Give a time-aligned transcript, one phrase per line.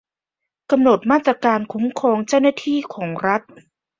[0.71, 3.41] กำหนดมาตรการคุ้มครองเจ้าหน้าที่ของรัฐ